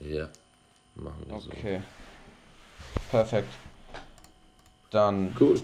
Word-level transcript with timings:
Ja, 0.00 0.28
machen 0.94 1.24
wir 1.26 1.40
so. 1.40 1.50
Okay. 1.50 1.80
Perfekt. 3.10 3.48
Dann 4.90 5.34
cool. 5.40 5.60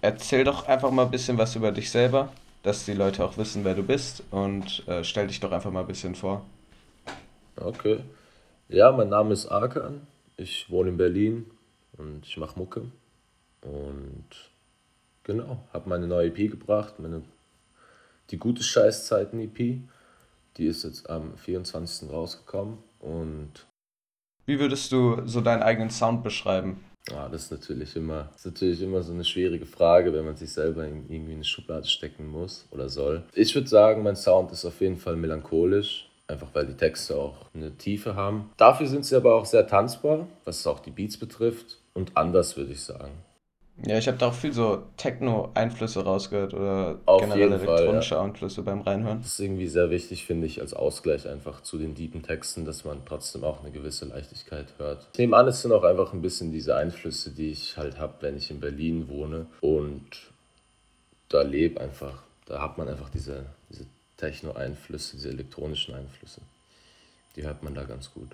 erzähl 0.00 0.44
doch 0.44 0.66
einfach 0.66 0.90
mal 0.90 1.04
ein 1.04 1.10
bisschen 1.10 1.38
was 1.38 1.56
über 1.56 1.72
dich 1.72 1.90
selber, 1.90 2.32
dass 2.62 2.84
die 2.84 2.94
Leute 2.94 3.24
auch 3.24 3.36
wissen, 3.36 3.64
wer 3.64 3.74
du 3.74 3.82
bist 3.82 4.22
und 4.30 4.86
äh, 4.88 5.04
stell 5.04 5.26
dich 5.26 5.40
doch 5.40 5.52
einfach 5.52 5.70
mal 5.70 5.80
ein 5.80 5.86
bisschen 5.86 6.14
vor. 6.14 6.44
Okay. 7.56 8.00
Ja, 8.68 8.92
mein 8.92 9.08
Name 9.08 9.32
ist 9.32 9.46
Arkan. 9.46 10.06
Ich 10.36 10.70
wohne 10.70 10.90
in 10.90 10.96
Berlin 10.96 11.50
und 11.96 12.26
ich 12.26 12.36
mache 12.36 12.58
Mucke. 12.58 12.82
Und 13.62 14.26
genau, 15.24 15.58
habe 15.72 15.88
meine 15.88 16.06
neue 16.06 16.28
EP 16.28 16.50
gebracht, 16.50 16.98
meine 16.98 17.22
die 18.30 18.38
gute 18.38 18.62
Scheißzeiten 18.62 19.40
EP. 19.40 19.80
Die 20.56 20.66
ist 20.66 20.84
jetzt 20.84 21.10
am 21.10 21.36
24. 21.36 22.10
rausgekommen 22.10 22.78
und 23.00 23.66
wie 24.46 24.58
würdest 24.58 24.90
du 24.92 25.26
so 25.26 25.40
deinen 25.40 25.62
eigenen 25.62 25.90
Sound 25.90 26.22
beschreiben? 26.22 26.84
Ja, 27.08 27.28
das 27.28 27.44
ist 27.44 27.52
natürlich 27.52 27.96
immer, 27.96 28.30
ist 28.34 28.46
natürlich 28.46 28.82
immer 28.82 29.02
so 29.02 29.12
eine 29.12 29.24
schwierige 29.24 29.66
Frage, 29.66 30.12
wenn 30.12 30.24
man 30.24 30.36
sich 30.36 30.52
selber 30.52 30.84
irgendwie 30.84 31.16
in 31.16 31.38
eine 31.38 31.44
Schublade 31.44 31.86
stecken 31.86 32.26
muss 32.26 32.66
oder 32.70 32.88
soll. 32.88 33.24
Ich 33.34 33.54
würde 33.54 33.68
sagen, 33.68 34.02
mein 34.02 34.16
Sound 34.16 34.52
ist 34.52 34.64
auf 34.64 34.80
jeden 34.80 34.98
Fall 34.98 35.16
melancholisch, 35.16 36.08
einfach 36.26 36.48
weil 36.52 36.66
die 36.66 36.76
Texte 36.76 37.16
auch 37.16 37.46
eine 37.54 37.76
Tiefe 37.76 38.14
haben. 38.14 38.50
Dafür 38.56 38.86
sind 38.86 39.04
sie 39.04 39.16
aber 39.16 39.34
auch 39.34 39.46
sehr 39.46 39.66
tanzbar, 39.66 40.28
was 40.44 40.66
auch 40.66 40.80
die 40.80 40.90
Beats 40.90 41.16
betrifft 41.16 41.78
und 41.94 42.16
anders 42.16 42.56
würde 42.56 42.72
ich 42.72 42.82
sagen. 42.82 43.12
Ja, 43.86 43.96
ich 43.96 44.06
habe 44.08 44.18
da 44.18 44.28
auch 44.28 44.34
viel 44.34 44.52
so 44.52 44.82
Techno-Einflüsse 44.96 46.04
rausgehört 46.04 46.52
oder 46.52 46.98
Auf 47.06 47.22
generell 47.22 47.52
elektronische 47.52 48.14
ja. 48.14 48.22
Einflüsse 48.22 48.62
beim 48.62 48.82
Reinhören. 48.82 49.22
Das 49.22 49.32
ist 49.32 49.40
irgendwie 49.40 49.68
sehr 49.68 49.90
wichtig, 49.90 50.26
finde 50.26 50.46
ich, 50.46 50.60
als 50.60 50.74
Ausgleich 50.74 51.26
einfach 51.26 51.62
zu 51.62 51.78
den 51.78 51.94
deepen 51.94 52.22
Texten, 52.22 52.64
dass 52.64 52.84
man 52.84 52.98
trotzdem 53.06 53.42
auch 53.44 53.60
eine 53.60 53.70
gewisse 53.70 54.04
Leichtigkeit 54.04 54.66
hört. 54.78 55.08
Ich 55.12 55.18
nehme 55.18 55.36
an, 55.36 55.48
es 55.48 55.62
sind 55.62 55.72
auch 55.72 55.84
einfach 55.84 56.12
ein 56.12 56.20
bisschen 56.20 56.52
diese 56.52 56.76
Einflüsse, 56.76 57.30
die 57.30 57.50
ich 57.50 57.76
halt 57.78 57.98
habe, 57.98 58.14
wenn 58.20 58.36
ich 58.36 58.50
in 58.50 58.60
Berlin 58.60 59.08
wohne 59.08 59.46
und 59.60 60.04
da 61.30 61.42
lebe 61.42 61.80
einfach. 61.80 62.22
Da 62.46 62.60
hat 62.60 62.76
man 62.76 62.88
einfach 62.88 63.08
diese, 63.08 63.46
diese 63.70 63.86
Techno-Einflüsse, 64.18 65.16
diese 65.16 65.30
elektronischen 65.30 65.94
Einflüsse. 65.94 66.42
Die 67.36 67.44
hört 67.44 67.62
man 67.62 67.74
da 67.74 67.84
ganz 67.84 68.12
gut. 68.12 68.28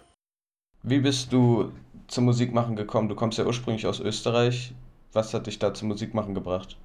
Wie 0.82 1.00
bist 1.00 1.32
du 1.32 1.72
zum 2.08 2.24
Musikmachen 2.24 2.76
gekommen? 2.76 3.08
Du 3.08 3.14
kommst 3.14 3.38
ja 3.38 3.44
ursprünglich 3.44 3.86
aus 3.86 4.00
Österreich. 4.00 4.72
Was 5.16 5.32
hat 5.32 5.46
dich 5.46 5.58
da 5.58 5.72
zum 5.72 5.88
Musikmachen 5.88 6.34
gebracht? 6.34 6.76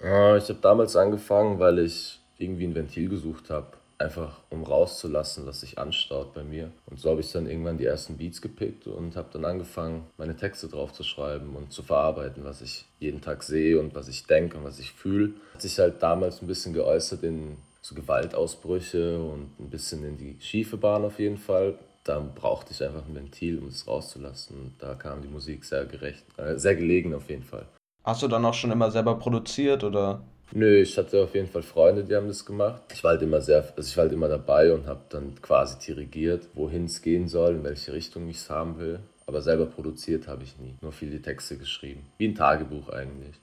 Äh, 0.00 0.38
ich 0.38 0.48
habe 0.48 0.60
damals 0.62 0.96
angefangen, 0.96 1.58
weil 1.58 1.78
ich 1.78 2.20
irgendwie 2.38 2.64
ein 2.64 2.74
Ventil 2.74 3.10
gesucht 3.10 3.50
habe. 3.50 3.66
Einfach 3.98 4.40
um 4.48 4.62
rauszulassen, 4.62 5.44
was 5.44 5.60
sich 5.60 5.78
anstaut 5.78 6.32
bei 6.32 6.42
mir. 6.42 6.70
Und 6.86 6.98
so 6.98 7.10
habe 7.10 7.20
ich 7.20 7.30
dann 7.30 7.46
irgendwann 7.46 7.76
die 7.76 7.84
ersten 7.84 8.16
Beats 8.16 8.40
gepickt 8.40 8.86
und 8.86 9.14
habe 9.14 9.28
dann 9.30 9.44
angefangen, 9.44 10.06
meine 10.16 10.36
Texte 10.36 10.68
drauf 10.68 10.94
zu 10.94 11.02
schreiben 11.02 11.54
und 11.54 11.70
zu 11.70 11.82
verarbeiten, 11.82 12.44
was 12.44 12.62
ich 12.62 12.86
jeden 12.98 13.20
Tag 13.20 13.42
sehe 13.42 13.78
und 13.78 13.94
was 13.94 14.08
ich 14.08 14.26
denke 14.26 14.56
und 14.56 14.64
was 14.64 14.78
ich 14.78 14.92
fühle. 14.92 15.34
Hat 15.52 15.60
sich 15.60 15.78
halt 15.78 16.02
damals 16.02 16.40
ein 16.40 16.46
bisschen 16.46 16.72
geäußert 16.72 17.24
in 17.24 17.58
so 17.82 17.94
Gewaltausbrüche 17.94 19.20
und 19.20 19.50
ein 19.60 19.68
bisschen 19.68 20.02
in 20.02 20.16
die 20.16 20.38
schiefe 20.40 20.78
Bahn 20.78 21.04
auf 21.04 21.18
jeden 21.18 21.36
Fall 21.36 21.78
da 22.04 22.18
brauchte 22.20 22.72
ich 22.72 22.82
einfach 22.82 23.06
ein 23.06 23.14
Ventil, 23.14 23.58
um 23.58 23.68
es 23.68 23.86
rauszulassen. 23.86 24.74
Da 24.78 24.94
kam 24.94 25.22
die 25.22 25.28
Musik 25.28 25.64
sehr 25.64 25.84
gerecht, 25.84 26.24
äh, 26.36 26.56
sehr 26.56 26.74
gelegen 26.74 27.14
auf 27.14 27.28
jeden 27.28 27.44
Fall. 27.44 27.66
Hast 28.04 28.22
du 28.22 28.28
dann 28.28 28.44
auch 28.44 28.54
schon 28.54 28.70
immer 28.70 28.90
selber 28.90 29.16
produziert 29.16 29.84
oder? 29.84 30.22
Nö, 30.52 30.80
ich 30.80 30.96
hatte 30.96 31.22
auf 31.22 31.34
jeden 31.34 31.48
Fall 31.48 31.62
Freunde, 31.62 32.04
die 32.04 32.14
haben 32.16 32.28
das 32.28 32.46
gemacht. 32.46 32.82
Ich 32.92 33.04
war 33.04 33.12
halt 33.12 33.22
immer 33.22 33.42
sehr, 33.42 33.58
also 33.76 33.86
ich 33.86 33.96
war 33.96 34.04
halt 34.04 34.12
immer 34.12 34.28
dabei 34.28 34.72
und 34.72 34.86
habe 34.86 35.00
dann 35.10 35.34
quasi 35.42 35.78
dirigiert, 35.78 36.48
wohin 36.54 36.86
es 36.86 37.02
gehen 37.02 37.28
soll, 37.28 37.56
in 37.56 37.64
welche 37.64 37.92
Richtung 37.92 38.28
ich 38.28 38.38
es 38.38 38.48
haben 38.48 38.78
will. 38.78 39.00
Aber 39.26 39.42
selber 39.42 39.66
produziert 39.66 40.26
habe 40.26 40.44
ich 40.44 40.58
nie, 40.58 40.74
nur 40.80 40.92
viele 40.92 41.20
Texte 41.20 41.58
geschrieben. 41.58 42.06
Wie 42.16 42.28
ein 42.28 42.34
Tagebuch 42.34 42.88
eigentlich. 42.88 43.36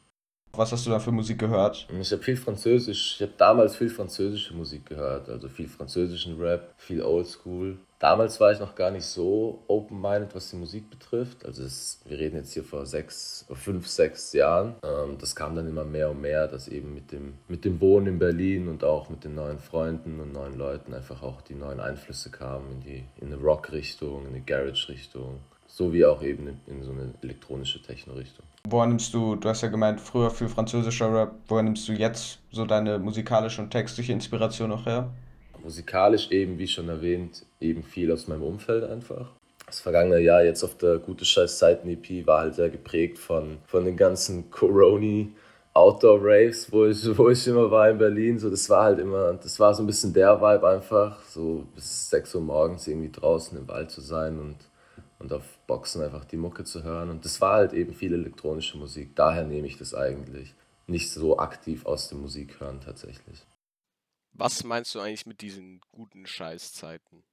Was 0.54 0.72
hast 0.72 0.86
du 0.88 0.90
da 0.90 1.00
für 1.00 1.12
Musik 1.12 1.38
gehört? 1.38 1.86
Ich 2.00 2.12
habe 2.12 2.24
viel 2.24 2.38
Französisch, 2.38 3.16
ich 3.16 3.22
habe 3.22 3.34
damals 3.38 3.76
viel 3.76 3.90
französische 3.90 4.54
Musik 4.54 4.86
gehört, 4.88 5.30
also 5.30 5.50
viel 5.50 5.68
französischen 5.68 6.42
Rap, 6.42 6.74
viel 6.78 7.04
Oldschool. 7.04 7.78
Damals 8.06 8.40
war 8.40 8.52
ich 8.52 8.60
noch 8.60 8.76
gar 8.76 8.92
nicht 8.92 9.08
so 9.08 9.64
open-minded, 9.68 10.36
was 10.36 10.52
die 10.52 10.58
Musik 10.58 10.92
betrifft. 10.92 11.44
Also 11.44 11.64
es, 11.64 12.02
wir 12.06 12.20
reden 12.20 12.36
jetzt 12.36 12.54
hier 12.54 12.64
vor 12.64 12.86
sechs, 12.86 13.48
fünf, 13.52 13.88
sechs 13.88 14.32
Jahren. 14.32 14.76
Ähm, 14.84 15.18
das 15.20 15.36
kam 15.36 15.56
dann 15.56 15.68
immer 15.68 15.86
mehr 15.86 16.12
und 16.12 16.22
mehr, 16.22 16.48
dass 16.48 16.68
eben 16.68 16.94
mit 16.94 17.12
dem, 17.12 17.34
mit 17.48 17.66
dem 17.66 17.82
Wohnen 17.82 18.06
in 18.06 18.20
Berlin 18.20 18.68
und 18.68 18.84
auch 18.84 19.10
mit 19.10 19.24
den 19.24 19.34
neuen 19.34 19.58
Freunden 19.58 20.20
und 20.20 20.34
neuen 20.34 20.56
Leuten 20.56 20.94
einfach 20.94 21.24
auch 21.24 21.42
die 21.42 21.56
neuen 21.56 21.80
Einflüsse 21.80 22.30
kamen 22.30 22.74
in 22.74 22.82
die 22.82 23.04
in 23.20 23.34
eine 23.34 23.42
Rock-Richtung, 23.42 24.28
in 24.28 24.36
eine 24.36 24.42
Garage-Richtung, 24.42 25.40
sowie 25.66 26.06
auch 26.06 26.22
eben 26.22 26.48
in, 26.48 26.60
in 26.68 26.84
so 26.84 26.92
eine 26.92 27.12
elektronische 27.24 27.82
Techno-Richtung. 27.82 28.46
Woher 28.70 28.86
nimmst 28.86 29.16
du, 29.16 29.36
du 29.36 29.50
hast 29.50 29.64
ja 29.64 29.70
gemeint, 29.70 30.00
früher 30.00 30.30
viel 30.30 30.50
französischer 30.50 31.12
Rap, 31.12 31.32
woher 31.48 31.64
nimmst 31.64 31.88
du 31.88 31.94
jetzt 31.94 32.38
so 32.52 32.66
deine 32.66 33.00
musikalische 33.00 33.64
und 33.64 33.72
textliche 33.72 34.14
Inspiration 34.14 34.70
noch 34.70 34.86
her? 34.86 35.10
Musikalisch 35.64 36.30
eben, 36.30 36.60
wie 36.60 36.68
schon 36.68 36.90
erwähnt, 36.90 37.44
eben 37.66 37.84
viel 37.84 38.12
aus 38.12 38.28
meinem 38.28 38.44
Umfeld 38.44 38.84
einfach. 38.84 39.32
Das 39.66 39.80
vergangene 39.80 40.20
Jahr 40.20 40.44
jetzt 40.44 40.64
auf 40.64 40.78
der 40.78 41.00
Gute 41.00 41.26
Scheiß 41.26 41.58
Zeiten 41.58 41.90
EP 41.90 42.26
war 42.28 42.42
halt 42.42 42.56
sehr 42.56 42.70
geprägt 42.70 43.18
von, 43.18 43.58
von 43.66 43.86
den 43.86 43.98
ganzen 43.98 44.52
Coroni 44.52 45.34
Outdoor 45.74 46.20
Raves, 46.22 46.72
wo 46.72 46.86
ich, 46.86 47.06
wo 47.18 47.30
ich 47.30 47.48
immer 47.48 47.70
war 47.72 47.90
in 47.90 47.98
Berlin. 47.98 48.40
So, 48.40 48.50
das 48.50 48.70
war 48.70 48.84
halt 48.84 49.00
immer, 49.00 49.34
das 49.34 49.60
war 49.60 49.74
so 49.74 49.84
ein 49.84 49.88
bisschen 49.88 50.14
der 50.14 50.40
Vibe 50.40 50.68
einfach, 50.68 51.22
so 51.24 51.66
bis 51.74 52.10
6 52.10 52.36
Uhr 52.36 52.42
morgens 52.42 52.88
irgendwie 52.88 53.12
draußen 53.12 53.58
im 53.58 53.68
Wald 53.68 53.92
zu 53.92 54.02
sein 54.02 54.40
und 54.40 54.58
und 55.20 55.34
auf 55.34 55.58
Boxen 55.66 56.04
einfach 56.04 56.26
die 56.26 56.38
Mucke 56.38 56.64
zu 56.64 56.84
hören. 56.84 57.10
Und 57.10 57.26
das 57.26 57.42
war 57.42 57.54
halt 57.54 57.74
eben 57.74 57.94
viel 57.94 58.14
elektronische 58.14 58.78
Musik. 58.78 59.16
Daher 59.16 59.44
nehme 59.44 59.68
ich 59.68 59.78
das 59.78 59.94
eigentlich 59.94 60.54
nicht 60.88 61.12
so 61.12 61.40
aktiv 61.40 61.86
aus 61.86 62.10
dem 62.10 62.22
Musikhören 62.22 62.82
tatsächlich. 62.82 63.46
Was 64.34 64.64
meinst 64.64 64.94
du 64.94 65.00
eigentlich 65.00 65.26
mit 65.26 65.42
diesen 65.42 65.82
guten 65.92 66.28
Scheißzeiten? 66.28 67.24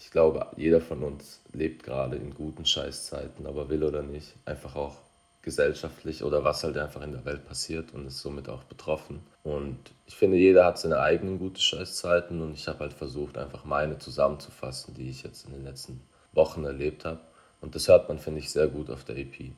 Ich 0.00 0.10
glaube, 0.10 0.46
jeder 0.56 0.80
von 0.80 1.02
uns 1.02 1.42
lebt 1.52 1.82
gerade 1.82 2.16
in 2.16 2.32
guten 2.32 2.64
Scheißzeiten, 2.64 3.46
aber 3.46 3.68
will 3.68 3.84
oder 3.84 4.02
nicht, 4.02 4.32
einfach 4.46 4.74
auch 4.74 4.96
gesellschaftlich 5.42 6.24
oder 6.24 6.42
was 6.42 6.64
halt 6.64 6.78
einfach 6.78 7.02
in 7.02 7.12
der 7.12 7.26
Welt 7.26 7.46
passiert 7.46 7.92
und 7.92 8.06
ist 8.06 8.20
somit 8.20 8.48
auch 8.48 8.64
betroffen. 8.64 9.20
Und 9.42 9.76
ich 10.06 10.16
finde, 10.16 10.38
jeder 10.38 10.64
hat 10.64 10.78
seine 10.78 11.00
eigenen 11.00 11.38
guten 11.38 11.60
Scheißzeiten 11.60 12.40
und 12.40 12.54
ich 12.54 12.66
habe 12.66 12.78
halt 12.78 12.94
versucht, 12.94 13.36
einfach 13.36 13.66
meine 13.66 13.98
zusammenzufassen, 13.98 14.94
die 14.94 15.10
ich 15.10 15.22
jetzt 15.22 15.44
in 15.44 15.52
den 15.52 15.64
letzten 15.64 16.00
Wochen 16.32 16.64
erlebt 16.64 17.04
habe. 17.04 17.20
Und 17.60 17.74
das 17.74 17.86
hört 17.86 18.08
man, 18.08 18.18
finde 18.18 18.40
ich, 18.40 18.50
sehr 18.50 18.68
gut 18.68 18.88
auf 18.88 19.04
der 19.04 19.18
EP. 19.18 19.52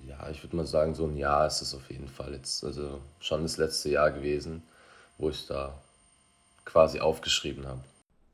Ja, 0.00 0.28
ich 0.28 0.44
würde 0.44 0.54
mal 0.54 0.66
sagen, 0.66 0.94
so 0.94 1.06
ein 1.06 1.16
Jahr 1.16 1.46
ist 1.46 1.62
es 1.62 1.74
auf 1.74 1.90
jeden 1.90 2.08
Fall 2.08 2.34
jetzt, 2.34 2.62
also 2.62 3.00
schon 3.20 3.42
das 3.42 3.56
letzte 3.56 3.88
Jahr 3.88 4.10
gewesen, 4.10 4.62
wo 5.16 5.30
ich 5.30 5.46
da 5.46 5.80
quasi 6.66 7.00
aufgeschrieben 7.00 7.66
habe. 7.66 7.80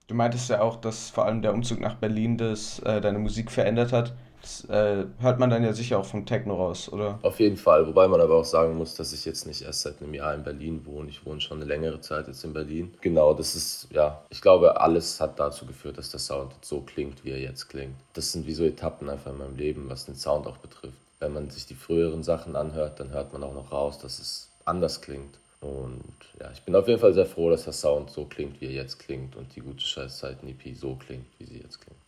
Du 0.07 0.15
meintest 0.15 0.51
ja 0.51 0.61
auch, 0.61 0.77
dass 0.77 1.09
vor 1.11 1.25
allem 1.25 1.41
der 1.41 1.55
Umzug 1.55 1.81
nach 1.81 1.95
Berlin 1.95 2.37
das, 2.37 2.79
äh, 2.81 3.01
deine 3.01 3.19
Musik 3.19 3.51
verändert 3.51 3.93
hat. 3.93 4.13
Das 4.43 4.63
äh, 4.69 5.07
hört 5.21 5.39
man 5.39 5.49
dann 5.49 5.65
ja 5.65 5.73
sicher 5.73 5.99
auch 5.99 6.05
vom 6.05 6.27
Techno 6.27 6.55
raus, 6.55 6.93
oder? 6.93 7.19
Auf 7.23 7.41
jeden 7.41 7.57
Fall, 7.57 7.87
wobei 7.87 8.07
man 8.09 8.21
aber 8.21 8.35
auch 8.35 8.45
sagen 8.45 8.77
muss, 8.77 8.95
dass 8.95 9.15
ich 9.15 9.25
jetzt 9.25 9.47
nicht 9.47 9.63
erst 9.63 9.81
seit 9.81 10.03
einem 10.03 10.13
Jahr 10.13 10.35
in 10.35 10.43
Berlin 10.43 10.85
wohne. 10.85 11.09
Ich 11.09 11.25
wohne 11.25 11.41
schon 11.41 11.57
eine 11.57 11.65
längere 11.65 12.03
Zeit 12.03 12.29
jetzt 12.29 12.45
in 12.45 12.53
Berlin. 12.53 12.93
Genau, 13.01 13.33
das 13.33 13.55
ist, 13.55 13.89
ja, 13.91 14.23
ich 14.29 14.43
glaube, 14.43 14.79
alles 14.79 15.19
hat 15.19 15.41
dazu 15.41 15.65
geführt, 15.65 15.97
dass 15.97 16.11
der 16.11 16.21
Sound 16.21 16.53
so 16.61 16.83
klingt, 16.83 17.25
wie 17.25 17.31
er 17.31 17.41
jetzt 17.41 17.71
klingt. 17.71 17.95
Das 18.13 18.33
sind 18.33 18.47
wie 18.47 18.53
so 18.53 18.65
Etappen 18.65 19.09
einfach 19.09 19.33
in 19.33 19.39
meinem 19.39 19.57
Leben, 19.57 19.89
was 19.89 20.05
den 20.05 20.17
Sound 20.17 20.47
auch 20.47 20.59
betrifft. 20.59 20.99
Wenn 21.21 21.33
man 21.33 21.49
sich 21.49 21.65
die 21.65 21.75
früheren 21.75 22.23
Sachen 22.23 22.55
anhört, 22.55 23.01
dann 23.01 23.13
hört 23.13 23.33
man 23.33 23.43
auch 23.43 23.55
noch 23.55 23.73
raus, 23.73 23.97
dass 23.97 24.19
es 24.19 24.51
anders 24.67 25.01
klingt. 25.01 25.39
Und 25.65 26.05
ja, 26.41 26.51
ich 26.53 26.63
bin 26.63 26.77
auf 26.77 26.87
jeden 26.87 27.01
Fall 27.01 27.15
sehr 27.15 27.27
froh, 27.27 27.51
dass 27.51 27.65
der 27.65 27.73
Sound 27.73 28.11
so 28.11 28.27
klingt, 28.27 28.61
wie 28.61 28.67
er 28.67 28.73
jetzt 28.73 28.99
klingt 28.99 29.35
und 29.37 29.55
die 29.57 29.61
gute 29.61 29.85
Scheißzeiten-EP 29.85 30.77
so 30.77 30.95
klingt, 30.97 31.27
wie 31.39 31.47
sie 31.47 31.59
jetzt 31.59 31.81
klingt 31.81 32.05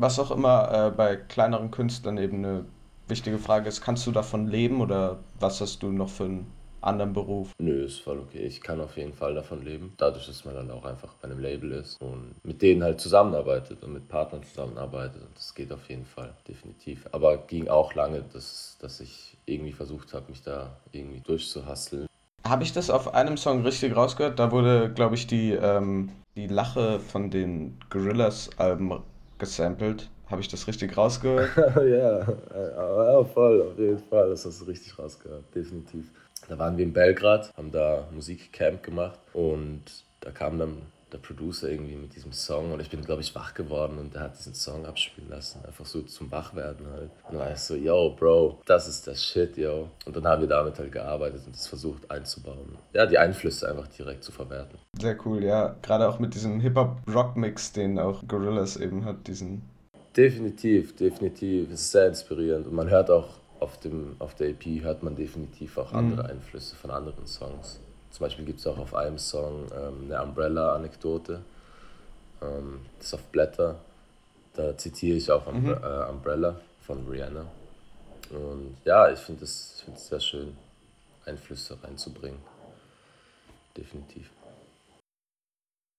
was 0.00 0.18
auch 0.18 0.30
immer 0.30 0.88
äh, 0.88 0.90
bei 0.90 1.16
kleineren 1.16 1.70
Künstlern 1.70 2.18
eben 2.18 2.38
eine 2.38 2.64
wichtige 3.08 3.38
Frage 3.38 3.68
ist, 3.68 3.80
kannst 3.80 4.06
du 4.06 4.12
davon 4.12 4.46
leben 4.46 4.80
oder 4.80 5.18
was 5.40 5.60
hast 5.60 5.82
du 5.82 5.90
noch 5.90 6.08
für 6.08 6.24
einen 6.24 6.52
anderen 6.80 7.12
Beruf? 7.12 7.52
Nö, 7.58 7.84
ist 7.84 8.00
voll 8.00 8.20
okay. 8.20 8.46
Ich 8.46 8.60
kann 8.60 8.80
auf 8.80 8.96
jeden 8.96 9.12
Fall 9.12 9.34
davon 9.34 9.64
leben. 9.64 9.94
Dadurch, 9.96 10.26
dass 10.26 10.44
man 10.44 10.54
dann 10.54 10.70
auch 10.70 10.84
einfach 10.84 11.14
bei 11.14 11.28
einem 11.28 11.40
Label 11.40 11.72
ist 11.72 12.00
und 12.00 12.34
mit 12.44 12.62
denen 12.62 12.84
halt 12.84 13.00
zusammenarbeitet 13.00 13.82
und 13.82 13.94
mit 13.94 14.08
Partnern 14.08 14.44
zusammenarbeitet. 14.44 15.22
Und 15.22 15.36
das 15.36 15.54
geht 15.54 15.72
auf 15.72 15.88
jeden 15.88 16.06
Fall, 16.06 16.34
definitiv. 16.46 17.06
Aber 17.10 17.38
ging 17.38 17.68
auch 17.68 17.94
lange, 17.94 18.22
dass, 18.32 18.76
dass 18.80 19.00
ich 19.00 19.36
irgendwie 19.46 19.72
versucht 19.72 20.12
habe, 20.12 20.26
mich 20.28 20.42
da 20.42 20.76
irgendwie 20.92 21.20
durchzuhasseln. 21.20 22.07
Habe 22.48 22.62
ich 22.64 22.72
das 22.72 22.88
auf 22.88 23.14
einem 23.14 23.36
Song 23.36 23.62
richtig 23.62 23.94
rausgehört? 23.94 24.38
Da 24.38 24.50
wurde, 24.50 24.90
glaube 24.94 25.16
ich, 25.16 25.26
die, 25.26 25.52
ähm, 25.52 26.08
die 26.34 26.46
Lache 26.46 26.98
von 26.98 27.30
den 27.30 27.78
Gorillas-Alben 27.90 29.02
gesampelt. 29.38 30.08
Habe 30.30 30.40
ich 30.40 30.48
das 30.48 30.66
richtig 30.66 30.96
rausgehört? 30.96 31.50
ja, 31.76 32.20
ja, 32.20 33.24
voll, 33.24 33.62
auf 33.62 33.78
jeden 33.78 33.98
Fall. 33.98 34.30
Das 34.30 34.46
hast 34.46 34.62
du 34.62 34.64
richtig 34.64 34.98
rausgehört, 34.98 35.44
definitiv. 35.54 36.10
Da 36.48 36.58
waren 36.58 36.76
wir 36.78 36.84
in 36.84 36.92
Belgrad, 36.92 37.52
haben 37.56 37.70
da 37.70 38.08
Musikcamp 38.14 38.82
gemacht 38.82 39.18
und 39.34 39.82
da 40.20 40.30
kamen 40.30 40.58
dann 40.58 40.82
der 41.12 41.18
Producer 41.18 41.70
irgendwie 41.70 41.96
mit 41.96 42.14
diesem 42.14 42.32
Song 42.32 42.72
und 42.72 42.80
ich 42.80 42.90
bin, 42.90 43.02
glaube 43.02 43.22
ich, 43.22 43.34
wach 43.34 43.54
geworden 43.54 43.98
und 43.98 44.14
der 44.14 44.22
hat 44.22 44.38
diesen 44.38 44.54
Song 44.54 44.84
abspielen 44.84 45.30
lassen. 45.30 45.64
Einfach 45.66 45.86
so 45.86 46.02
zum 46.02 46.30
Wachwerden 46.30 46.86
halt. 46.90 47.10
Und 47.24 47.32
dann 47.32 47.38
war 47.38 47.52
ich 47.52 47.58
so, 47.58 47.74
yo, 47.74 48.14
Bro, 48.18 48.60
das 48.66 48.88
ist 48.88 49.06
das 49.06 49.24
Shit, 49.24 49.56
yo. 49.56 49.88
Und 50.04 50.16
dann 50.16 50.26
haben 50.26 50.42
wir 50.42 50.48
damit 50.48 50.78
halt 50.78 50.92
gearbeitet 50.92 51.42
und 51.46 51.54
es 51.54 51.66
versucht 51.66 52.10
einzubauen. 52.10 52.76
Ja, 52.92 53.06
die 53.06 53.18
Einflüsse 53.18 53.68
einfach 53.68 53.88
direkt 53.88 54.22
zu 54.24 54.32
verwerten. 54.32 54.78
Sehr 55.00 55.16
cool, 55.24 55.42
ja. 55.42 55.76
Gerade 55.82 56.08
auch 56.08 56.18
mit 56.18 56.34
diesem 56.34 56.60
Hip-Hop-Rock-Mix, 56.60 57.72
den 57.72 57.98
auch 57.98 58.26
Gorillaz 58.28 58.76
eben 58.76 59.04
hat, 59.04 59.26
diesen. 59.26 59.62
Definitiv, 60.16 60.96
definitiv. 60.96 61.70
Es 61.72 61.82
ist 61.82 61.92
sehr 61.92 62.08
inspirierend 62.08 62.66
und 62.66 62.74
man 62.74 62.90
hört 62.90 63.10
auch 63.10 63.28
auf, 63.60 63.78
dem, 63.78 64.16
auf 64.18 64.34
der 64.34 64.48
EP 64.48 64.82
hört 64.82 65.02
man 65.02 65.16
definitiv 65.16 65.78
auch 65.78 65.92
andere 65.92 66.24
mhm. 66.24 66.30
Einflüsse 66.30 66.76
von 66.76 66.90
anderen 66.90 67.26
Songs. 67.26 67.80
Zum 68.10 68.24
Beispiel 68.24 68.44
gibt 68.44 68.60
es 68.60 68.66
auch 68.66 68.78
auf 68.78 68.94
einem 68.94 69.18
Song 69.18 69.66
ähm, 69.74 70.04
eine 70.10 70.22
Umbrella-Anekdote. 70.22 71.42
Ähm, 72.42 72.80
das 72.98 73.08
ist 73.08 73.14
auf 73.14 73.22
Blätter. 73.24 73.76
Da 74.54 74.76
zitiere 74.76 75.16
ich 75.16 75.30
auch 75.30 75.50
mhm. 75.52 75.70
äh, 75.70 76.10
Umbrella 76.10 76.60
von 76.80 77.06
Rihanna. 77.06 77.46
Und 78.30 78.76
ja, 78.84 79.10
ich 79.10 79.18
finde 79.18 79.44
es 79.44 79.82
find 79.84 79.98
sehr 79.98 80.20
schön, 80.20 80.56
Einflüsse 81.24 81.78
reinzubringen. 81.82 82.40
Definitiv. 83.76 84.30